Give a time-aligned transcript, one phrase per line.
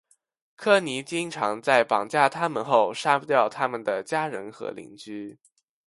[0.55, 5.37] 科尼经常在绑架他们后杀掉他们的家人和邻居。